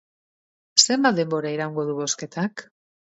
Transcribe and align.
Zenbat 0.87 1.19
denbora 1.19 1.51
iraungo 1.59 1.85
du 1.91 1.99
bozketak? 2.03 2.65